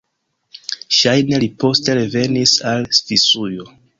[0.99, 3.71] Ŝajne li poste revenis al Svisujo.